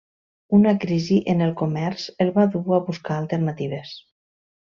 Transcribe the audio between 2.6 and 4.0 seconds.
a buscar alternatives.